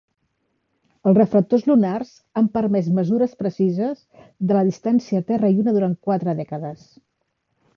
[1.09, 4.01] Els reflectors lunars han permès mesures precises
[4.53, 6.89] de la distància Terra–Lluna durant quatre dècades.